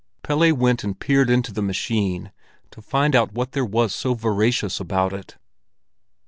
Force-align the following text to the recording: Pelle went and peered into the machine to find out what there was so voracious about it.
Pelle 0.23 0.51
went 0.55 0.83
and 0.83 0.99
peered 0.99 1.29
into 1.29 1.53
the 1.53 1.61
machine 1.61 2.31
to 2.71 2.81
find 2.81 3.15
out 3.15 3.33
what 3.33 3.51
there 3.51 3.63
was 3.63 3.93
so 3.93 4.15
voracious 4.15 4.79
about 4.79 5.13
it. 5.13 5.37